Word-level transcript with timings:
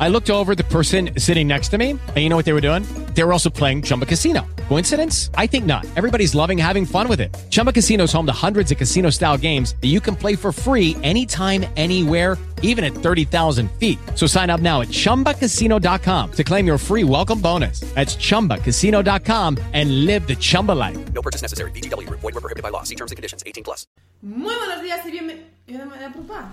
I 0.00 0.08
looked 0.08 0.30
over 0.30 0.52
at 0.52 0.58
the 0.58 0.64
person 0.64 1.10
sitting 1.18 1.48
next 1.48 1.68
to 1.68 1.78
me, 1.78 1.90
and 1.90 2.16
you 2.16 2.28
know 2.28 2.36
what 2.36 2.44
they 2.44 2.52
were 2.52 2.60
doing? 2.60 2.82
They 3.14 3.22
were 3.24 3.32
also 3.32 3.50
playing 3.50 3.82
Chumba 3.82 4.06
Casino. 4.06 4.46
Coincidence? 4.68 5.30
I 5.34 5.46
think 5.46 5.66
not. 5.66 5.84
Everybody's 5.96 6.34
loving 6.34 6.58
having 6.58 6.86
fun 6.86 7.08
with 7.08 7.20
it. 7.20 7.36
Chumba 7.50 7.72
Casino 7.72 8.04
is 8.04 8.12
home 8.12 8.26
to 8.26 8.32
hundreds 8.32 8.72
of 8.72 8.78
casino 8.78 9.10
style 9.10 9.36
games 9.36 9.74
that 9.82 9.88
you 9.88 10.00
can 10.00 10.16
play 10.16 10.36
for 10.36 10.52
free 10.52 10.96
anytime, 11.02 11.66
anywhere, 11.76 12.38
even 12.62 12.84
at 12.84 12.94
30,000 12.94 13.70
feet. 13.72 13.98
So 14.14 14.26
sign 14.26 14.48
up 14.48 14.60
now 14.60 14.80
at 14.80 14.88
chumbacasino.com 14.88 16.32
to 16.32 16.44
claim 16.44 16.66
your 16.66 16.78
free 16.78 17.04
welcome 17.04 17.40
bonus. 17.40 17.80
That's 17.94 18.16
chumbacasino.com 18.16 19.58
and 19.74 20.06
live 20.06 20.26
the 20.26 20.36
Chumba 20.36 20.72
life. 20.72 21.12
No 21.12 21.20
purchase 21.20 21.42
necessary. 21.42 21.70
VGW 21.72 22.06
Group. 22.08 22.20
Void 22.20 22.34
were 22.34 22.40
prohibited 22.40 22.62
by 22.62 22.70
law. 22.70 22.84
See 22.84 22.96
terms 22.96 23.12
and 23.12 23.16
conditions. 23.16 23.42
18 23.46 23.62
plus. 23.64 23.86
Muy 24.22 24.54
buenos 24.54 24.80
días 24.82 25.04
y 25.04 25.10
bienvenidos. 25.10 25.50
¿Yo 25.66 25.78
no 25.78 25.86
me 25.86 25.96
eh, 25.96 25.98
voy 25.98 26.04
a 26.04 26.12
preocupar? 26.12 26.44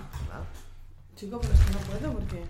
Chico, 1.16 1.40
pero 1.40 1.52
es 1.52 1.60
que 1.60 1.72
no 1.72 1.78
puedo 1.80 2.12
porque. 2.12 2.44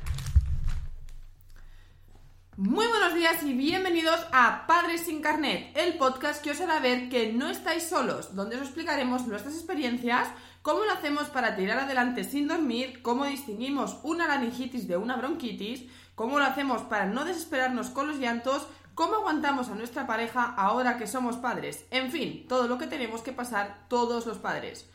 Muy 2.62 2.86
buenos 2.88 3.14
días 3.14 3.42
y 3.42 3.54
bienvenidos 3.54 4.20
a 4.32 4.66
Padres 4.66 5.06
sin 5.06 5.22
Carnet, 5.22 5.74
el 5.74 5.96
podcast 5.96 6.44
que 6.44 6.50
os 6.50 6.60
hará 6.60 6.78
ver 6.78 7.08
que 7.08 7.32
no 7.32 7.48
estáis 7.48 7.84
solos, 7.84 8.36
donde 8.36 8.56
os 8.56 8.62
explicaremos 8.64 9.26
nuestras 9.26 9.54
experiencias, 9.54 10.28
cómo 10.60 10.84
lo 10.84 10.92
hacemos 10.92 11.30
para 11.30 11.56
tirar 11.56 11.78
adelante 11.78 12.22
sin 12.22 12.48
dormir, 12.48 13.00
cómo 13.00 13.24
distinguimos 13.24 13.96
una 14.02 14.28
laringitis 14.28 14.86
de 14.86 14.98
una 14.98 15.16
bronquitis, 15.16 15.84
cómo 16.14 16.38
lo 16.38 16.44
hacemos 16.44 16.82
para 16.82 17.06
no 17.06 17.24
desesperarnos 17.24 17.88
con 17.88 18.08
los 18.08 18.18
llantos, 18.18 18.66
cómo 18.94 19.14
aguantamos 19.14 19.70
a 19.70 19.74
nuestra 19.74 20.06
pareja 20.06 20.44
ahora 20.54 20.98
que 20.98 21.06
somos 21.06 21.38
padres, 21.38 21.86
en 21.90 22.10
fin, 22.12 22.46
todo 22.46 22.68
lo 22.68 22.76
que 22.76 22.86
tenemos 22.86 23.22
que 23.22 23.32
pasar 23.32 23.86
todos 23.88 24.26
los 24.26 24.36
padres. 24.36 24.86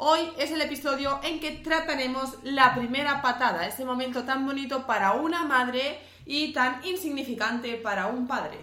Hoy 0.00 0.20
es 0.38 0.52
el 0.52 0.60
episodio 0.60 1.18
en 1.24 1.40
que 1.40 1.50
trataremos 1.50 2.38
la 2.44 2.76
primera 2.76 3.20
patada, 3.20 3.66
ese 3.66 3.84
momento 3.84 4.22
tan 4.22 4.46
bonito 4.46 4.86
para 4.86 5.14
una 5.14 5.42
madre 5.42 5.98
y 6.28 6.52
tan 6.52 6.84
insignificante 6.84 7.74
para 7.76 8.06
un 8.06 8.28
padre. 8.28 8.58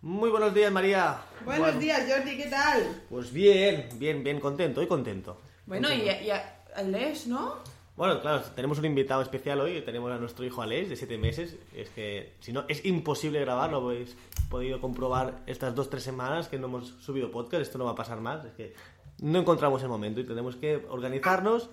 Muy 0.00 0.30
buenos 0.30 0.54
días, 0.54 0.72
María. 0.72 1.18
Buenos 1.44 1.64
Bueno, 1.66 1.78
días, 1.78 2.02
Jordi, 2.08 2.36
¿qué 2.38 2.46
tal? 2.46 3.02
Pues 3.10 3.30
bien, 3.32 3.88
bien, 3.96 4.24
bien 4.24 4.40
contento 4.40 4.82
y 4.82 4.86
contento. 4.86 5.40
Bueno, 5.66 5.88
y, 5.92 5.98
Contento. 5.98 6.24
y 6.24 6.30
a- 6.30 6.62
Aleix, 6.76 7.26
¿no? 7.26 7.56
Bueno, 7.96 8.20
claro, 8.20 8.42
tenemos 8.54 8.78
un 8.78 8.84
invitado 8.86 9.20
especial 9.22 9.60
hoy. 9.60 9.82
Tenemos 9.82 10.10
a 10.12 10.16
nuestro 10.18 10.44
hijo 10.44 10.62
Alex, 10.62 10.88
de 10.90 10.96
7 10.96 11.18
meses. 11.18 11.56
Es 11.74 11.88
que, 11.90 12.34
si 12.40 12.52
no, 12.52 12.64
es 12.68 12.84
imposible 12.84 13.40
grabarlo. 13.40 13.80
Lo 13.80 13.88
habéis 13.90 14.16
podido 14.50 14.80
comprobar 14.80 15.42
estas 15.46 15.74
dos, 15.74 15.88
tres 15.90 16.02
semanas 16.02 16.48
que 16.48 16.58
no 16.58 16.66
hemos 16.66 16.88
subido 17.00 17.30
podcast. 17.30 17.62
Esto 17.62 17.78
no 17.78 17.84
va 17.86 17.92
a 17.92 17.94
pasar 17.94 18.20
más. 18.20 18.44
Es 18.44 18.52
que 18.52 18.74
no 19.20 19.38
encontramos 19.38 19.82
el 19.82 19.88
momento 19.88 20.20
y 20.20 20.24
tenemos 20.26 20.56
que 20.56 20.86
organizarnos 20.90 21.70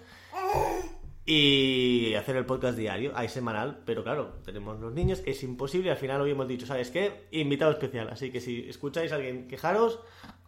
y 1.26 2.14
hacer 2.16 2.36
el 2.36 2.46
podcast 2.46 2.78
diario. 2.78 3.12
Hay 3.16 3.30
semanal, 3.30 3.82
pero 3.86 4.04
claro, 4.04 4.36
tenemos 4.46 4.80
los 4.80 4.94
niños. 4.94 5.22
Es 5.26 5.44
imposible. 5.44 5.92
Al 5.92 5.98
final 5.98 6.22
hoy 6.22 6.32
hemos 6.32 6.48
dicho, 6.48 6.66
¿sabes 6.66 6.90
qué? 6.92 7.28
Invitado 7.32 7.72
especial. 7.72 8.10
Así 8.10 8.32
que 8.32 8.42
si 8.42 8.68
escucháis 8.70 9.12
a 9.12 9.16
alguien 9.16 9.48
quejaros 9.48 10.00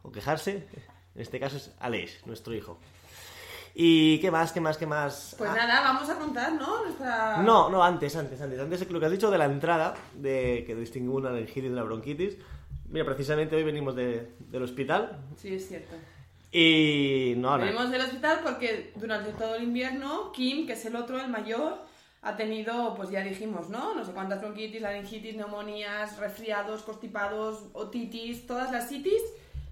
o 0.03 0.11
quejarse, 0.11 0.67
en 1.15 1.21
este 1.21 1.39
caso 1.39 1.57
es 1.57 1.73
Alex, 1.79 2.25
nuestro 2.25 2.53
hijo. 2.53 2.79
¿Y 3.77 4.19
qué 4.19 4.31
más, 4.31 4.53
qué 4.53 4.61
más, 4.61 4.77
qué 4.77 4.85
más? 4.87 5.35
Pues 5.37 5.49
Ah, 5.49 5.55
nada, 5.55 5.81
vamos 5.81 6.09
a 6.09 6.17
contar, 6.17 6.53
¿no? 6.53 6.83
Nuestra... 6.83 7.41
no, 7.43 7.69
no, 7.69 7.83
antes, 7.83 8.15
antes, 8.15 8.39
antes. 8.39 8.57
Antes 8.59 8.89
lo 8.89 8.99
que 9.01 9.05
has 9.05 9.11
dicho 9.11 9.29
de 9.29 9.37
la 9.37 9.45
entrada, 9.45 9.95
de 10.13 10.63
que 10.65 10.75
distingue 10.75 11.09
una 11.09 11.29
laringitis 11.29 11.69
de 11.71 11.75
la 11.75 11.83
bronquitis. 11.83 12.37
Mira, 12.87 13.03
precisamente 13.03 13.55
hoy 13.55 13.63
venimos 13.63 13.95
de- 13.95 14.31
del 14.39 14.63
hospital 14.63 15.19
Sí, 15.35 15.55
es 15.55 15.67
cierto. 15.67 15.95
Y 16.57 17.33
no 17.35 17.49
hablan. 17.49 17.67
Venimos 17.67 17.91
del 17.91 18.01
hospital 18.01 18.39
porque 18.41 18.93
durante 18.95 19.33
todo 19.33 19.55
el 19.55 19.63
invierno, 19.63 20.31
Kim, 20.31 20.65
que 20.65 20.71
es 20.71 20.85
el 20.85 20.95
otro, 20.95 21.19
el 21.19 21.27
mayor, 21.27 21.79
ha 22.21 22.37
tenido, 22.37 22.95
pues 22.95 23.09
ya 23.09 23.21
dijimos, 23.21 23.69
¿no? 23.69 23.93
No 23.93 24.05
sé 24.05 24.13
cuántas 24.13 24.39
bronquitis, 24.39 24.81
laringitis, 24.81 25.35
neumonías, 25.35 26.17
resfriados, 26.17 26.83
constipados, 26.83 27.65
otitis, 27.73 28.47
todas 28.47 28.71
las 28.71 28.87
citis 28.87 29.21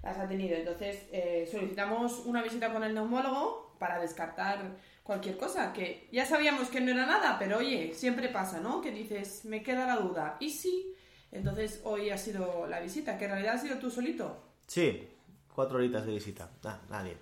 las 0.02 0.18
ha 0.18 0.28
tenido. 0.28 0.56
Entonces 0.56 1.06
eh, 1.10 1.48
solicitamos 1.50 2.20
una 2.26 2.42
visita 2.42 2.70
con 2.70 2.84
el 2.84 2.92
neumólogo 2.92 3.74
para 3.78 3.98
descartar 3.98 4.76
cualquier 5.02 5.38
cosa, 5.38 5.72
que 5.72 6.06
ya 6.12 6.26
sabíamos 6.26 6.68
que 6.68 6.82
no 6.82 6.90
era 6.90 7.06
nada, 7.06 7.38
pero 7.38 7.58
oye, 7.60 7.94
siempre 7.94 8.28
pasa, 8.28 8.60
¿no? 8.60 8.82
Que 8.82 8.90
dices, 8.90 9.46
me 9.46 9.62
queda 9.62 9.86
la 9.86 9.96
duda. 9.96 10.36
¿Y 10.38 10.50
sí? 10.50 10.94
Entonces 11.32 11.80
hoy 11.84 12.10
ha 12.10 12.18
sido 12.18 12.66
la 12.66 12.80
visita, 12.80 13.16
que 13.16 13.24
en 13.24 13.30
realidad 13.30 13.54
ha 13.54 13.58
sido 13.58 13.78
tú 13.78 13.90
solito. 13.90 14.36
Sí, 14.66 15.08
cuatro 15.54 15.78
horitas 15.78 16.04
de 16.06 16.12
visita. 16.12 16.50
Ah, 16.64 16.78
nada 16.90 17.02
bien. 17.04 17.18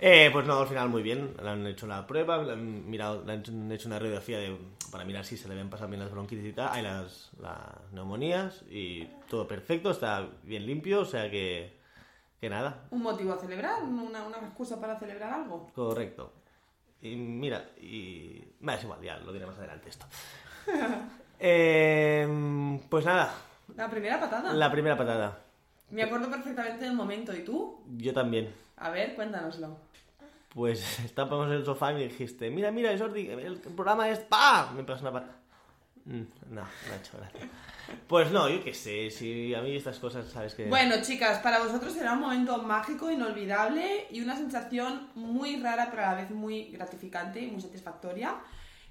Eh, 0.00 0.30
pues 0.32 0.46
no, 0.46 0.60
al 0.60 0.68
final 0.68 0.88
muy 0.88 1.02
bien. 1.02 1.34
Le 1.42 1.48
han 1.50 1.66
hecho 1.66 1.86
la 1.86 2.06
prueba, 2.06 2.38
le 2.38 2.52
han, 2.52 2.88
mirado, 2.88 3.24
le 3.24 3.32
han 3.32 3.72
hecho 3.72 3.88
una 3.88 3.98
radiografía 3.98 4.38
de- 4.38 4.56
para 4.92 5.04
mirar 5.04 5.24
si 5.24 5.36
se 5.36 5.48
le 5.48 5.54
habían 5.54 5.68
pasado 5.70 5.88
bien 5.90 6.00
las 6.00 6.10
bronquitis 6.10 6.44
y 6.46 6.52
tal. 6.52 6.68
Hay 6.72 6.82
las, 6.82 7.30
las 7.40 7.58
neumonías 7.92 8.62
y 8.70 9.06
todo 9.28 9.46
perfecto, 9.48 9.90
está 9.90 10.26
bien 10.44 10.64
limpio, 10.66 11.00
o 11.00 11.04
sea 11.04 11.28
que, 11.30 11.76
que 12.40 12.48
nada, 12.48 12.86
Un 12.90 13.02
motivo 13.02 13.32
a 13.32 13.38
celebrar, 13.38 13.82
una, 13.82 14.22
una 14.24 14.38
excusa 14.38 14.80
para 14.80 14.98
celebrar 14.98 15.32
algo. 15.34 15.70
Correcto. 15.74 16.32
Y 17.02 17.16
mira, 17.16 17.64
y. 17.80 18.42
Me 18.60 18.74
es 18.74 18.84
igual, 18.84 19.00
ya 19.02 19.18
lo 19.18 19.32
diré 19.32 19.46
más 19.46 19.58
adelante 19.58 19.88
esto. 19.88 20.06
Eh, 21.40 22.80
pues 22.88 23.04
nada, 23.04 23.32
La 23.76 23.88
primera 23.88 24.18
patada. 24.18 24.52
la 24.52 24.70
primera 24.72 24.96
patada. 24.96 25.38
Me 25.90 26.02
acuerdo 26.02 26.30
perfectamente 26.30 26.84
del 26.84 26.94
momento. 26.94 27.34
¿Y 27.34 27.40
tú? 27.44 27.80
Yo 27.96 28.12
también. 28.12 28.52
A 28.76 28.90
ver, 28.90 29.14
cuéntanoslo. 29.14 29.78
Pues 30.54 31.00
estábamos 31.04 31.46
en 31.48 31.54
el 31.54 31.64
sofá 31.64 31.92
y 31.92 31.96
me 31.96 32.02
dijiste: 32.04 32.50
Mira, 32.50 32.70
mira, 32.70 32.96
Jordi, 32.96 33.28
el 33.28 33.58
programa 33.58 34.08
es. 34.08 34.18
¡Pa! 34.20 34.70
Me 34.74 34.84
pasó 34.84 35.02
una 35.02 35.12
patada. 35.12 35.36
Mm, 36.04 36.22
No, 36.50 36.62
no 36.62 36.62
ha 36.62 36.96
hecho 36.96 37.18
gracia. 37.18 37.48
Pues 38.06 38.30
no, 38.30 38.48
yo 38.50 38.62
qué 38.62 38.74
sé, 38.74 39.10
si 39.10 39.54
a 39.54 39.62
mí 39.62 39.74
estas 39.76 39.98
cosas, 39.98 40.26
sabes 40.28 40.54
que. 40.54 40.66
Bueno, 40.66 40.96
chicas, 41.02 41.38
para 41.38 41.58
vosotros 41.58 41.92
será 41.92 42.12
un 42.12 42.20
momento 42.20 42.58
mágico, 42.62 43.10
inolvidable 43.10 44.06
y 44.10 44.20
una 44.20 44.36
sensación 44.36 45.08
muy 45.14 45.56
rara, 45.60 45.88
pero 45.90 46.04
a 46.04 46.12
la 46.12 46.14
vez 46.14 46.30
muy 46.30 46.64
gratificante 46.70 47.40
y 47.40 47.50
muy 47.50 47.60
satisfactoria. 47.62 48.36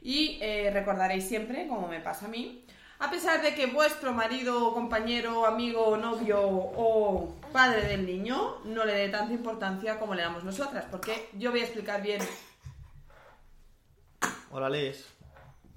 Y 0.01 0.37
eh, 0.41 0.69
recordaréis 0.73 1.27
siempre, 1.27 1.67
como 1.67 1.87
me 1.87 1.99
pasa 1.99 2.25
a 2.25 2.29
mí, 2.29 2.63
a 2.99 3.09
pesar 3.11 3.41
de 3.41 3.53
que 3.53 3.67
vuestro 3.67 4.13
marido, 4.13 4.73
compañero, 4.73 5.45
amigo, 5.45 5.97
novio 5.97 6.39
o 6.41 7.35
padre 7.53 7.83
del 7.87 8.05
niño 8.05 8.57
no 8.65 8.85
le 8.85 8.93
dé 8.93 9.09
tanta 9.09 9.33
importancia 9.33 9.99
como 9.99 10.15
le 10.15 10.23
damos 10.23 10.43
nosotras, 10.43 10.85
porque 10.89 11.29
yo 11.33 11.51
voy 11.51 11.61
a 11.61 11.63
explicar 11.63 12.01
bien 12.01 12.21
Hola, 14.51 14.69
Les. 14.69 15.05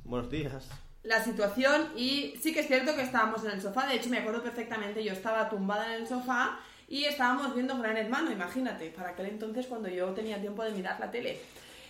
Buenos 0.04 0.30
días. 0.30 0.68
la 1.02 1.22
situación 1.22 1.88
y 1.96 2.34
sí 2.40 2.52
que 2.52 2.60
es 2.60 2.66
cierto 2.66 2.94
que 2.94 3.02
estábamos 3.02 3.44
en 3.44 3.52
el 3.52 3.60
sofá, 3.60 3.86
de 3.86 3.96
hecho 3.96 4.10
me 4.10 4.18
acuerdo 4.18 4.42
perfectamente, 4.42 5.04
yo 5.04 5.12
estaba 5.12 5.48
tumbada 5.48 5.94
en 5.94 6.02
el 6.02 6.08
sofá 6.08 6.58
y 6.88 7.04
estábamos 7.04 7.54
viendo 7.54 7.78
Gran 7.78 7.96
Hermano, 7.96 8.32
imagínate, 8.32 8.90
para 8.90 9.10
aquel 9.10 9.26
entonces 9.26 9.66
cuando 9.66 9.88
yo 9.88 10.08
tenía 10.08 10.40
tiempo 10.40 10.64
de 10.64 10.72
mirar 10.72 10.98
la 10.98 11.10
tele. 11.10 11.40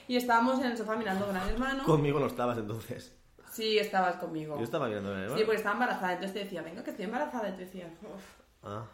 Y 0.09 0.17
estábamos 0.17 0.59
en 0.61 0.67
el 0.67 0.77
sofá 0.77 0.97
mirando 0.97 1.27
Gran 1.29 1.49
Hermano. 1.49 1.85
Conmigo 1.85 2.21
no 2.21 2.27
estabas 2.27 2.59
entonces. 2.59 3.15
Sí, 3.51 3.79
estabas 3.79 4.17
conmigo. 4.17 4.57
Yo 4.57 4.65
estaba 4.65 4.89
mirando 4.89 5.15
el 5.17 5.29
Sí, 5.31 5.43
porque 5.45 5.57
estaba 5.57 5.75
embarazada, 5.75 6.13
entonces 6.13 6.35
te 6.35 6.45
decía, 6.45 6.63
venga, 6.63 6.85
que 6.85 6.91
estoy 6.91 7.05
embarazada, 7.07 7.49
y 7.49 7.53
te 7.53 7.65
decía, 7.65 7.91
"Uf". 8.03 8.23
Ah. 8.63 8.85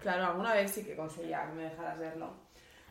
Claro, 0.00 0.26
alguna 0.26 0.52
vez 0.52 0.70
sí 0.70 0.84
que 0.84 0.96
conseguía 0.96 1.46
que 1.46 1.52
me 1.54 1.62
dejaras 1.64 1.98
verlo. 1.98 2.30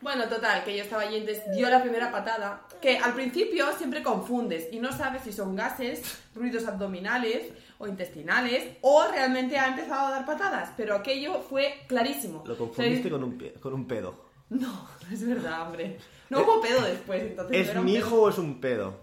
Bueno, 0.02 0.28
total, 0.28 0.64
que 0.64 0.76
yo 0.76 0.84
estaba 0.84 1.04
allí, 1.04 1.18
entonces 1.18 1.44
dio 1.54 1.70
la 1.70 1.82
primera 1.82 2.12
patada, 2.12 2.66
que 2.82 2.98
al 2.98 3.14
principio 3.14 3.72
siempre 3.78 4.02
confundes 4.02 4.68
y 4.72 4.80
no 4.80 4.92
sabes 4.92 5.22
si 5.22 5.32
son 5.32 5.56
gases, 5.56 6.02
ruidos 6.34 6.66
abdominales 6.68 7.52
o 7.78 7.88
intestinales, 7.88 8.78
o 8.82 9.06
realmente 9.12 9.60
ha 9.60 9.68
empezado 9.68 10.08
a 10.08 10.12
dar 10.12 10.26
patadas, 10.26 10.72
pero 10.76 10.96
aquello 10.96 11.42
fue 11.42 11.82
clarísimo. 11.88 12.44
Lo 12.48 12.58
confundiste 12.58 13.12
con 13.12 13.24
un, 13.24 13.38
con 13.60 13.74
un 13.76 13.86
pedo. 13.88 14.26
No, 14.50 14.68
no 14.68 14.88
es 15.14 15.28
verdad, 15.28 15.68
hombre. 15.68 16.00
No 16.32 16.42
hubo 16.42 16.62
pedo 16.62 16.82
después, 16.82 17.22
entonces... 17.22 17.68
no 17.76 17.82
¿Es 17.82 17.86
mi 17.86 17.94
hijo 17.94 18.24
o 18.24 18.30
es 18.30 18.40
un 18.40 18.60
pedo? 18.60 19.01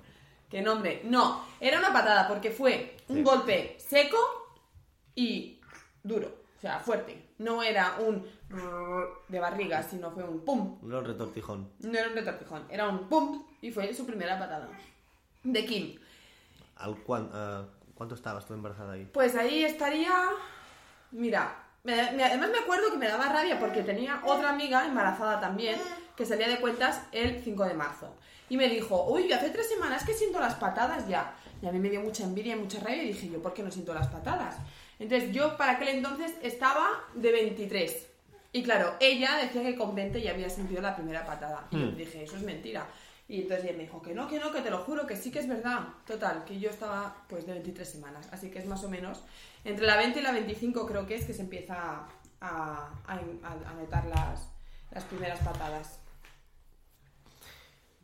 ¿Qué 0.49 0.63
nombre? 0.63 1.03
No, 1.05 1.45
era 1.61 1.79
una 1.79 1.93
patada 1.93 2.27
porque 2.27 2.51
fue 2.51 2.97
un 3.09 3.17
Sí. 3.19 3.23
golpe 3.23 3.77
seco 3.79 4.17
y 5.15 5.61
duro, 6.03 6.29
o 6.57 6.61
sea, 6.61 6.81
fuerte. 6.81 7.27
No 7.39 7.63
era 7.63 7.97
un 8.01 8.27
de 9.29 9.39
barriga, 9.41 9.83
sino 9.83 10.11
fue 10.11 10.25
un 10.25 10.45
pum. 10.45 10.79
No 10.83 10.99
el 11.01 11.05
retortijón. 11.05 11.71
No 11.81 11.99
era 11.99 12.09
un 12.09 12.15
retortijón, 12.15 12.67
era 12.71 12.89
un 12.89 13.09
pum 13.09 13.45
y 13.61 13.71
fue 13.71 13.93
su 13.95 14.07
primera 14.07 14.39
patada. 14.39 14.69
De 15.45 15.65
Kim. 15.67 15.99
¿Al 16.77 16.97
cuán- 17.03 17.31
ah, 17.33 17.65
¿Cuánto 17.95 18.15
estabas 18.15 18.47
tú 18.47 18.55
embarazada 18.55 18.93
ahí? 18.93 19.07
Pues 19.13 19.35
ahí 19.35 19.65
estaría. 19.65 20.13
Mira, 21.11 21.65
me- 21.83 22.13
me- 22.13 22.23
además 22.25 22.51
me 22.51 22.59
acuerdo 22.59 22.93
que 22.93 22.97
me 22.97 23.09
daba 23.09 23.29
rabia 23.29 23.59
porque 23.59 23.83
tenía 23.83 24.23
otra 24.25 24.51
amiga 24.51 24.87
embarazada 24.87 25.41
también 25.41 25.81
que 26.17 26.25
salía 26.25 26.47
de 26.49 26.61
cuentas 26.61 27.03
el 27.13 27.43
5 27.43 27.65
de 27.65 27.75
marzo. 27.75 28.15
Y 28.49 28.57
me 28.57 28.69
dijo, 28.69 29.05
uy, 29.11 29.33
hace 29.33 29.51
tres 29.51 29.69
semanas 29.69 30.05
que 30.05 30.15
siento 30.15 30.41
las 30.41 30.55
patadas 30.55 31.07
ya. 31.09 31.35
Y 31.63 31.67
a 31.67 31.73
mí 31.73 31.79
me 31.79 31.91
dio 31.91 32.01
mucha 32.01 32.25
envidia 32.25 32.55
y 32.57 32.59
mucha 32.59 32.81
rabia 32.81 33.03
y 33.03 33.09
dije, 33.09 33.29
yo, 33.29 33.43
¿por 33.43 33.53
qué 33.53 33.63
no 33.63 33.71
siento 33.71 33.93
las 33.95 34.07
patadas? 34.09 34.57
Entonces 34.99 35.33
yo 35.33 35.57
para 35.57 35.73
aquel 35.73 35.89
entonces 35.89 36.33
estaba 36.43 36.87
de 37.15 37.31
23. 37.33 38.07
Y 38.53 38.63
claro, 38.63 38.95
ella 39.01 39.37
decía 39.43 39.63
que 39.63 39.77
con 39.77 39.95
20 39.95 40.23
ya 40.23 40.31
había 40.31 40.49
sentido 40.49 40.81
la 40.81 40.97
primera 40.97 41.27
patada. 41.27 41.67
Y 41.71 41.77
yo 41.79 41.91
dije, 41.93 42.23
eso 42.25 42.37
es 42.37 42.43
mentira. 42.43 42.87
Y 43.29 43.43
entonces 43.43 43.67
ella 43.67 43.77
me 43.77 43.83
dijo 43.85 44.01
que 44.01 44.15
no, 44.15 44.27
que 44.27 44.39
no, 44.39 44.51
que 44.53 44.63
te 44.63 44.71
lo 44.71 44.79
juro, 44.79 45.07
que 45.07 45.15
sí 45.17 45.31
que 45.31 45.41
es 45.41 45.47
verdad. 45.49 45.81
Total, 46.07 46.45
que 46.45 46.59
yo 46.59 46.71
estaba 46.71 47.15
pues 47.29 47.45
de 47.47 47.53
23 47.53 47.87
semanas. 47.87 48.27
Así 48.33 48.51
que 48.51 48.59
es 48.59 48.67
más 48.67 48.83
o 48.85 48.89
menos 48.89 49.23
entre 49.65 49.85
la 49.87 49.97
20 49.99 50.21
y 50.21 50.23
la 50.23 50.33
25 50.33 50.87
creo 50.87 51.07
que 51.07 51.17
es 51.17 51.27
que 51.27 51.35
se 51.35 51.43
empieza 51.43 51.75
a, 51.77 52.09
a- 52.41 52.89
a- 53.07 53.71
a 53.71 53.75
notar 53.75 54.07
las, 54.07 54.49
las 54.93 55.05
primeras 55.05 55.41
patadas. 55.41 55.99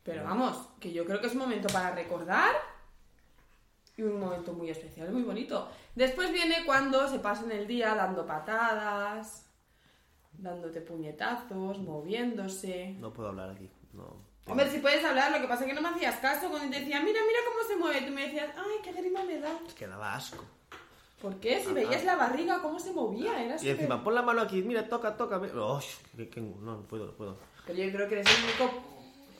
Pero 0.05 0.23
vamos, 0.23 0.69
que 0.79 0.93
yo 0.93 1.05
creo 1.05 1.21
que 1.21 1.27
es 1.29 1.33
un 1.33 1.41
momento 1.41 1.69
para 1.73 1.95
recordar 1.95 2.55
y 3.97 4.03
un 4.03 4.21
momento 4.21 4.53
muy 4.53 4.69
especial, 4.69 5.11
muy 5.11 5.23
bonito. 5.23 5.69
Después 5.95 6.31
viene 6.31 6.65
cuando 6.67 7.09
se 7.09 7.21
pasan 7.21 7.51
el 7.53 7.67
día 7.67 7.95
dando 7.95 8.27
patadas, 8.27 9.47
dándote 10.33 10.83
puñetazos, 10.83 11.79
moviéndose. 11.79 12.97
No 12.99 13.13
puedo 13.13 13.31
hablar 13.31 13.51
aquí. 13.51 13.71
No. 13.95 14.35
Hombre, 14.47 14.71
si 14.71 14.79
puedes 14.79 15.03
hablar, 15.03 15.33
lo 15.33 15.41
que 15.41 15.49
pasa 15.49 15.63
es 15.65 15.69
que 15.69 15.75
no 15.75 15.81
me 15.81 15.89
hacías 15.89 16.17
caso 16.17 16.51
cuando 16.51 16.71
te 16.71 16.81
decía, 16.81 17.01
mira, 17.01 17.21
mira 17.27 17.39
cómo 17.49 17.67
se 17.67 17.77
mueve. 17.77 18.07
Tú 18.07 18.13
me 18.13 18.27
decías, 18.27 18.51
ay, 18.57 18.77
qué 18.83 18.93
grima 18.93 19.25
me 19.25 19.39
da. 19.39 19.59
Es 19.67 19.73
que 19.73 19.87
daba 19.87 20.15
asco. 20.15 20.45
¿Por 21.23 21.37
qué? 21.37 21.65
Si 21.65 21.73
veías 21.73 22.05
la 22.05 22.17
barriga, 22.17 22.61
cómo 22.61 22.79
se 22.79 22.93
movía, 22.93 23.43
era 23.43 23.57
Y 23.63 23.71
encima, 23.71 24.05
pon 24.05 24.15
la 24.15 24.21
mano 24.21 24.43
aquí, 24.43 24.61
mira, 24.61 24.87
toca, 24.87 25.17
toca. 25.17 25.39
no, 25.39 25.81
no 26.61 26.83
puedo, 26.83 27.07
no 27.07 27.13
puedo. 27.13 27.39
Pero 27.67 27.79
yo 27.83 27.93
creo 27.93 28.09
que 28.09 28.21
eres 28.21 28.27
el 28.27 28.45
único... 28.45 28.94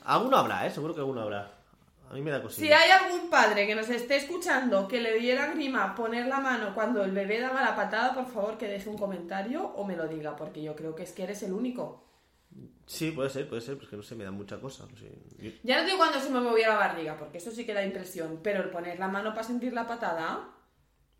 Alguno 0.05 0.37
habrá, 0.37 0.65
¿eh? 0.67 0.71
Seguro 0.71 0.93
que 0.93 0.99
alguno 1.01 1.21
habrá. 1.21 1.51
A 2.09 2.13
mí 2.13 2.21
me 2.21 2.29
da 2.31 2.41
cosilla. 2.41 2.67
Si 2.67 2.71
hay 2.73 2.91
algún 2.91 3.29
padre 3.29 3.65
que 3.65 3.73
nos 3.75 3.89
esté 3.89 4.17
escuchando 4.17 4.87
que 4.87 5.01
le 5.01 5.15
diera 5.19 5.47
grima 5.47 5.95
poner 5.95 6.27
la 6.27 6.39
mano 6.39 6.73
cuando 6.75 7.03
el 7.03 7.11
bebé 7.11 7.39
daba 7.41 7.61
la 7.63 7.75
patada, 7.75 8.13
por 8.13 8.27
favor 8.27 8.57
que 8.57 8.67
deje 8.67 8.87
un 8.89 8.97
comentario 8.97 9.63
o 9.65 9.83
me 9.85 9.95
lo 9.95 10.07
diga, 10.07 10.35
porque 10.35 10.61
yo 10.61 10.75
creo 10.75 10.93
que 10.95 11.03
es 11.03 11.11
que 11.13 11.23
eres 11.23 11.41
el 11.43 11.53
único. 11.53 12.03
Sí, 12.85 13.11
puede 13.11 13.29
ser, 13.31 13.49
puede 13.49 13.61
ser, 13.61 13.77
pues 13.77 13.89
que 13.89 13.97
no 13.97 14.03
sé, 14.03 14.15
me 14.15 14.23
da 14.23 14.31
mucha 14.31 14.59
cosa. 14.61 14.85
no 14.89 14.95
sé. 14.95 15.11
Yo- 15.39 15.51
Ya 15.63 15.79
no 15.79 15.85
digo 15.85 15.97
cuando 15.97 16.19
se 16.19 16.29
me 16.29 16.39
movía 16.39 16.69
la 16.69 16.75
barriga, 16.75 17.17
porque 17.17 17.39
eso 17.39 17.49
sí 17.51 17.65
que 17.65 17.73
da 17.73 17.83
impresión, 17.83 18.39
pero 18.43 18.61
el 18.63 18.69
poner 18.69 18.99
la 18.99 19.07
mano 19.07 19.31
para 19.31 19.43
sentir 19.43 19.73
la 19.73 19.87
patada, 19.87 20.51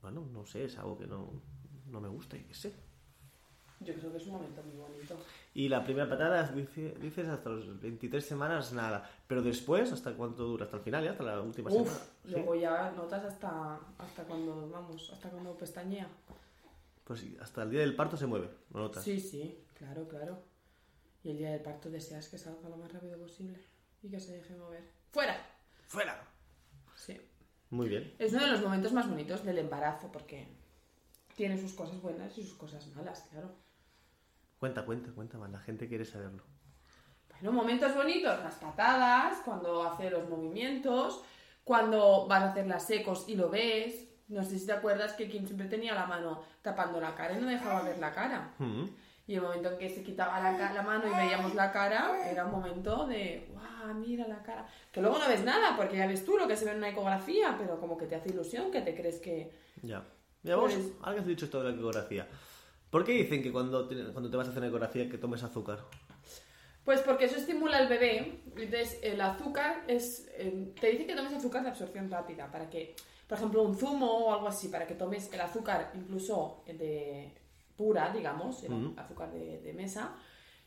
Bueno, 0.01 0.21
no 0.31 0.45
sé, 0.45 0.65
es 0.65 0.77
algo 0.77 0.95
que 0.99 1.07
no, 1.07 1.41
no 1.87 1.99
me 1.99 2.07
gusta, 2.09 2.37
y 2.37 2.41
qué 2.43 2.53
sé. 2.53 2.75
Yo 3.79 3.93
creo 3.93 4.11
que 4.11 4.17
es 4.17 4.25
un 4.27 4.33
momento 4.33 4.61
muy 4.63 4.75
bonito. 4.77 5.15
Y 5.53 5.69
la 5.69 5.83
primera 5.83 6.09
patada, 6.09 6.43
dice- 6.51 6.95
dices 7.01 7.27
hasta 7.27 7.49
los 7.49 7.79
23 7.81 8.25
semanas, 8.25 8.73
nada. 8.73 9.09
Pero 9.27 9.41
después, 9.41 9.91
¿hasta 9.91 10.13
cuánto 10.13 10.43
dura? 10.43 10.65
¿Hasta 10.65 10.77
el 10.77 10.83
final, 10.83 11.03
ya? 11.03 11.11
¿Hasta 11.11 11.23
la 11.23 11.41
última 11.41 11.69
Uf, 11.71 11.87
semana? 11.87 12.05
¿Sí? 12.25 12.31
luego 12.31 12.55
ya 12.55 12.91
notas 12.91 13.23
hasta, 13.25 13.79
hasta 13.97 14.23
cuando, 14.23 14.69
vamos, 14.69 15.09
hasta 15.11 15.29
cuando 15.29 15.55
pestañea. 15.57 16.07
Pues 17.03 17.23
hasta 17.39 17.63
el 17.63 17.69
día 17.69 17.81
del 17.81 17.95
parto 17.95 18.17
se 18.17 18.25
mueve, 18.25 18.49
¿lo 18.73 18.79
notas? 18.79 19.03
Sí, 19.03 19.19
sí, 19.19 19.63
claro, 19.77 20.07
claro. 20.07 20.41
Y 21.23 21.31
el 21.31 21.37
día 21.37 21.51
del 21.51 21.61
parto 21.61 21.89
deseas 21.89 22.27
que 22.29 22.37
salga 22.37 22.67
lo 22.69 22.77
más 22.77 22.91
rápido 22.91 23.17
posible 23.17 23.59
y 24.03 24.09
que 24.09 24.19
se 24.19 24.33
deje 24.37 24.55
mover. 24.55 24.83
¡Fuera! 25.11 25.35
¡Fuera! 25.87 26.23
Sí. 26.95 27.19
Muy 27.69 27.89
bien. 27.89 28.13
Es 28.19 28.31
uno 28.33 28.45
de 28.45 28.51
los 28.51 28.61
momentos 28.61 28.93
más 28.93 29.09
bonitos 29.09 29.43
del 29.43 29.57
embarazo 29.59 30.11
porque 30.11 30.47
tiene 31.35 31.57
sus 31.57 31.73
cosas 31.73 32.01
buenas 32.01 32.37
y 32.37 32.43
sus 32.43 32.55
cosas 32.55 32.87
malas, 32.95 33.27
claro. 33.31 33.49
Cuenta, 34.59 34.85
cuenta, 34.85 35.11
cuenta 35.11 35.37
más. 35.37 35.51
La 35.51 35.59
gente 35.59 35.87
quiere 35.87 36.05
saberlo. 36.05 36.43
Bueno, 37.29 37.51
momentos 37.51 37.93
bonitos, 37.93 38.39
las 38.43 38.55
patadas, 38.55 39.39
cuando 39.43 39.83
hace 39.83 40.09
los 40.09 40.29
movimientos, 40.29 41.23
cuando 41.63 42.25
vas 42.27 42.43
a 42.43 42.51
hacer 42.51 42.67
las 42.67 42.85
secos 42.85 43.25
y 43.27 43.35
lo 43.35 43.49
ves. 43.49 44.07
No 44.27 44.43
sé 44.43 44.57
si 44.57 44.65
te 44.65 44.71
acuerdas 44.71 45.13
que 45.13 45.29
Kim 45.29 45.45
siempre 45.45 45.67
tenía 45.67 45.93
la 45.93 46.07
mano 46.07 46.41
tapando 46.61 46.99
la 46.99 47.13
cara 47.13 47.37
y 47.37 47.41
no 47.41 47.47
dejaba 47.47 47.83
ver 47.83 47.99
la 47.99 48.13
cara. 48.13 48.53
Mm. 48.57 48.85
Y 49.27 49.35
el 49.35 49.41
momento 49.41 49.71
en 49.71 49.77
que 49.77 49.89
se 49.89 50.03
quitaba 50.03 50.39
la, 50.39 50.73
la 50.73 50.81
mano 50.83 51.07
y 51.07 51.15
veíamos 51.15 51.53
la 51.55 51.71
cara, 51.71 52.29
era 52.29 52.45
un 52.45 52.51
momento 52.51 53.05
de, 53.07 53.49
¡guau! 53.51 53.93
Mira 53.95 54.27
la 54.27 54.41
cara. 54.41 54.67
Que 54.91 55.01
luego 55.01 55.19
no 55.19 55.27
ves 55.27 55.43
nada, 55.43 55.75
porque 55.75 55.97
ya 55.97 56.07
ves 56.07 56.25
tú 56.25 56.37
lo 56.37 56.47
que 56.47 56.55
se 56.55 56.65
ve 56.65 56.71
en 56.71 56.77
una 56.77 56.89
ecografía, 56.89 57.55
pero 57.57 57.79
como 57.79 57.97
que 57.97 58.05
te 58.05 58.15
hace 58.15 58.29
ilusión, 58.29 58.71
que 58.71 58.81
te 58.81 58.95
crees 58.95 59.19
que. 59.19 59.51
Ya. 59.81 60.03
Mira, 60.45 60.57
vos, 60.57 60.71
Pues- 60.73 61.13
que 61.15 61.19
has 61.19 61.25
dicho 61.25 61.45
esto 61.45 61.63
de 61.63 61.71
la 61.71 61.75
ecografía. 61.75 62.27
¿Por 62.91 63.03
qué 63.03 63.13
dicen 63.13 63.41
que 63.41 63.51
cuando 63.51 63.87
te, 63.87 63.95
cuando 64.13 64.29
te 64.29 64.37
vas 64.37 64.45
a 64.47 64.51
hacer 64.51 64.59
una 64.61 64.67
ecografía 64.69 65.09
que 65.09 65.17
tomes 65.17 65.41
azúcar? 65.41 65.79
Pues 66.83 67.01
porque 67.01 67.25
eso 67.25 67.37
estimula 67.37 67.77
al 67.79 67.87
bebé. 67.89 68.41
Entonces, 68.55 68.99
el 69.01 69.19
azúcar 69.21 69.83
es. 69.87 70.27
eh, 70.37 70.71
te 70.79 70.91
dice 70.91 71.07
que 71.07 71.15
tomes 71.15 71.33
azúcar 71.33 71.63
de 71.63 71.69
absorción 71.69 72.11
rápida, 72.11 72.51
para 72.51 72.69
que, 72.69 72.95
por 73.27 73.39
ejemplo, 73.39 73.63
un 73.63 73.75
zumo 73.75 74.27
o 74.27 74.33
algo 74.35 74.47
así, 74.47 74.67
para 74.67 74.85
que 74.85 74.93
tomes 74.93 75.33
el 75.33 75.41
azúcar 75.41 75.91
incluso 75.95 76.63
de 76.67 77.33
pura, 77.75 78.11
digamos, 78.13 78.63
el 78.63 78.71
Ujú. 78.73 78.93
azúcar 78.99 79.31
de, 79.31 79.61
de 79.61 79.73
mesa. 79.73 80.13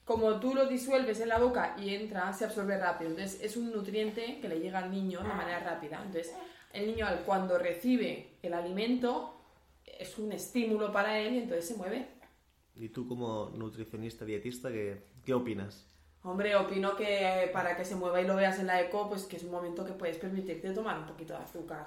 Como 0.05 0.41
tú 0.41 0.55
lo 0.57 0.67
disuelves 0.67 1.21
en 1.21 1.29
la 1.29 1.39
boca 1.39 1.77
y 1.79 1.95
entra, 1.95 2.33
se 2.33 2.47
absorbe 2.47 2.77
rápido. 2.79 3.11
Entonces, 3.11 3.41
es 3.41 3.57
un 3.57 3.71
nutriente 3.71 4.41
que 4.41 4.49
le 4.49 4.59
llega 4.59 4.81
al 4.81 4.91
niño 4.91 5.21
de 5.21 5.29
manera 5.29 5.61
rápida. 5.61 5.99
Entonces, 6.05 6.35
el 6.73 6.87
niño 6.89 7.07
cuando 7.25 7.59
recibe 7.59 8.39
el 8.43 8.55
alimento 8.55 9.38
es 9.99 10.19
un 10.19 10.33
estímulo 10.33 10.93
para 10.93 11.19
él 11.19 11.35
y 11.35 11.39
entonces 11.39 11.69
se 11.69 11.75
mueve. 11.75 12.07
Y 12.77 12.89
tú 12.91 13.09
como 13.09 13.51
nutricionista, 13.55 14.25
dietista, 14.25 14.71
¿qué, 14.71 15.03
qué 15.25 15.35
opinas? 15.35 15.87
Hombre, 16.23 16.55
opino 16.57 16.97
que 16.97 17.51
para 17.53 17.77
que 17.77 17.85
se 17.85 17.97
mueva 17.97 18.21
y 18.21 18.27
lo 18.27 18.37
veas 18.37 18.59
en 18.59 18.67
la 18.67 18.81
eco, 18.81 19.09
pues 19.09 19.25
que 19.25 19.37
es 19.37 19.45
un 19.45 19.51
momento 19.51 19.85
que 19.85 19.93
puedes 19.93 20.17
permitirte 20.19 20.71
tomar 20.71 20.99
un 20.99 21.07
poquito 21.07 21.33
de 21.33 21.41
azúcar. 21.41 21.87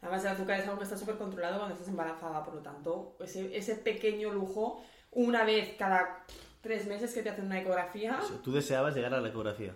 Además, 0.00 0.22
el 0.24 0.30
azúcar 0.32 0.60
es 0.60 0.66
algo 0.66 0.78
que 0.78 0.84
está 0.84 0.96
súper 0.98 1.16
controlado 1.16 1.56
cuando 1.58 1.74
estás 1.74 1.88
embarazada, 1.88 2.44
por 2.44 2.54
lo 2.54 2.60
tanto, 2.60 3.16
ese, 3.20 3.56
ese 3.56 3.74
pequeño 3.76 4.32
lujo, 4.32 4.82
una 5.12 5.44
vez 5.44 5.76
cada 5.78 6.24
tres 6.60 6.86
meses 6.86 7.12
que 7.14 7.22
te 7.22 7.30
hacen 7.30 7.46
una 7.46 7.60
ecografía, 7.60 8.20
Tú 8.42 8.52
deseabas 8.52 8.94
llegar 8.94 9.14
a 9.14 9.20
la 9.20 9.28
ecografía. 9.28 9.74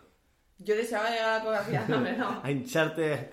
yo 0.59 0.75
deseaba 0.77 1.09
llegar 1.11 1.29
a 1.29 1.33
la 1.37 1.39
ecografía, 1.41 1.85
no, 1.89 1.97
hombre, 1.97 2.17
no. 2.17 2.41
A 2.45 2.51
hincharte 2.51 3.31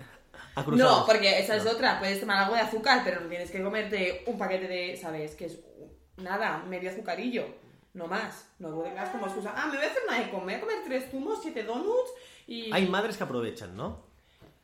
a. 0.56 0.62
No, 0.62 1.06
porque 1.06 1.38
esa 1.38 1.56
es 1.56 1.66
otra, 1.66 1.98
puedes 2.00 2.18
tomar 2.18 2.38
algo 2.42 2.54
de 2.54 2.62
azúcar, 2.62 3.02
pero 3.04 3.20
no 3.20 3.28
tienes 3.28 3.50
que 3.50 3.62
comerte 3.62 4.24
un 4.26 4.36
paquete 4.36 4.66
de, 4.66 4.96
¿sabes? 4.96 5.36
Que 5.36 5.46
es 5.46 5.58
nada, 6.16 6.64
medio 6.66 6.90
azucarillo, 6.90 7.46
no 7.94 8.06
más. 8.06 8.48
No 8.58 8.70
lo 8.70 8.82
tengas 8.82 9.10
como 9.10 9.26
excusa, 9.26 9.52
ah, 9.56 9.66
me 9.66 9.76
voy 9.76 9.86
a 9.86 9.90
hacer 9.90 10.02
una 10.08 10.22
eco, 10.22 10.38
me 10.38 10.44
voy 10.44 10.54
a 10.54 10.60
comer 10.60 10.78
tres 10.84 11.10
zumos, 11.10 11.40
siete 11.42 11.62
donuts 11.62 12.10
y... 12.46 12.72
Hay 12.72 12.88
madres 12.88 13.16
que 13.16 13.24
aprovechan, 13.24 13.76
¿no? 13.76 14.04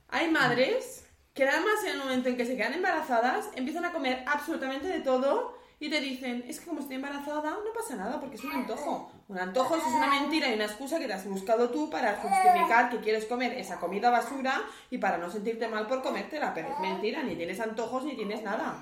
Hay 0.09 0.31
madres 0.31 1.07
que 1.35 1.45
nada 1.45 1.61
más 1.61 1.85
en 1.85 1.93
el 1.93 1.99
momento 1.99 2.29
en 2.29 2.37
que 2.37 2.47
se 2.47 2.57
quedan 2.57 2.75
embarazadas 2.75 3.49
empiezan 3.55 3.85
a 3.85 3.93
comer 3.93 4.25
absolutamente 4.27 4.89
de 4.89 5.01
todo 5.01 5.62
y 5.85 5.91
te 5.91 6.01
dicen, 6.01 6.45
es 6.47 6.61
que 6.61 6.67
como 6.67 6.79
estoy 6.81 6.95
embarazada 6.97 7.51
no 7.51 7.73
pasa 7.75 7.97
nada 7.97 8.21
porque 8.21 8.37
es 8.37 8.45
un 8.45 8.53
antojo. 8.53 9.11
Un 9.27 9.39
antojo 9.39 9.75
eso 9.75 9.85
es 9.89 9.95
una 9.95 10.07
mentira 10.21 10.49
y 10.49 10.55
una 10.55 10.67
excusa 10.67 11.01
que 11.01 11.07
te 11.09 11.13
has 11.13 11.27
buscado 11.27 11.71
tú 11.71 11.91
para 11.91 12.15
justificar 12.17 12.89
que 12.89 13.01
quieres 13.01 13.25
comer 13.27 13.53
esa 13.55 13.81
comida 13.81 14.09
basura 14.11 14.63
y 14.91 14.99
para 14.99 15.19
no 15.19 15.29
sentirte 15.29 15.67
mal 15.67 15.89
por 15.89 16.01
comértela, 16.01 16.55
pero 16.55 16.69
es 16.73 16.79
mentira, 16.79 17.25
ni 17.25 17.35
tienes 17.35 17.59
antojos 17.59 18.05
ni 18.05 18.15
tienes 18.15 18.43
nada. 18.45 18.77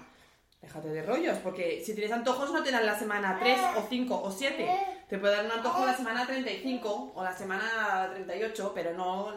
Déjate 0.61 0.88
de 0.88 1.02
rollos, 1.02 1.38
porque 1.38 1.83
si 1.83 1.95
tienes 1.95 2.12
antojos 2.12 2.52
no 2.52 2.62
te 2.62 2.71
dan 2.71 2.85
la 2.85 2.99
semana 2.99 3.38
3 3.40 3.59
o 3.78 3.87
5 3.88 4.23
o 4.23 4.30
7. 4.30 4.69
Te 5.09 5.19
puede 5.19 5.35
dar 5.37 5.47
un 5.47 5.52
antojo 5.52 5.87
la 5.87 5.97
semana 5.97 6.26
35 6.26 7.12
o 7.14 7.25
la 7.25 7.33
semana 7.33 8.11
38, 8.12 8.73
pero 8.75 8.92
no 8.92 9.33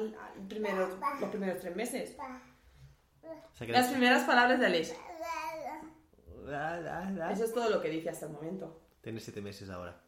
primero- 0.50 0.90
los 1.22 1.30
primeros 1.30 1.62
tres 1.62 1.76
meses. 1.78 2.18
Las 3.74 3.88
primeras 3.88 4.24
palabras 4.24 4.60
de 4.60 4.66
Alex. 4.66 4.94
Eso 7.32 7.46
es 7.46 7.54
todo 7.54 7.70
lo 7.70 7.82
que 7.82 7.90
dice 7.90 8.10
hasta 8.10 8.26
el 8.28 8.34
momento. 8.34 8.82
Tienes 9.02 9.24
siete 9.24 9.42
meses 9.42 9.70
ahora. 9.70 10.00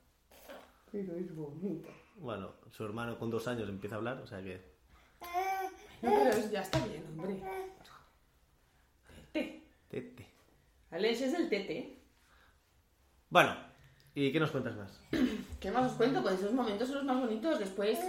Pero 0.91 1.15
es 1.15 1.33
bonito. 1.35 1.89
Bueno, 2.17 2.53
su 2.71 2.85
hermano 2.85 3.17
con 3.19 3.29
dos 3.29 3.47
años 3.47 3.67
empieza 3.67 3.95
a 3.95 3.97
hablar, 3.97 4.17
o 4.19 4.27
sea 4.27 4.41
que... 4.41 4.73
No, 6.01 6.11
pero 6.13 6.29
es- 6.29 6.51
ya 6.51 6.61
está 6.61 6.85
bien, 6.85 7.03
hombre. 7.09 7.41
Tete. 9.33 9.63
Tete. 9.89 10.27
Alex 10.91 11.21
es 11.21 11.33
el 11.33 11.49
tete. 11.49 11.99
Bueno, 13.29 13.55
¿y 14.13 14.31
qué 14.31 14.39
nos 14.39 14.51
cuentas 14.51 14.75
más? 14.75 14.99
¿Qué 15.59 15.71
más 15.71 15.91
os 15.91 15.97
cuento? 15.97 16.21
Pues 16.21 16.35
esos 16.35 16.53
momentos 16.53 16.87
son 16.87 16.97
los 16.97 17.05
más 17.05 17.19
bonitos. 17.19 17.59
Después, 17.59 17.99